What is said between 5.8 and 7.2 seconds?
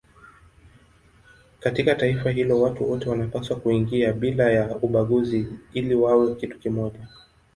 wawe kitu kimoja.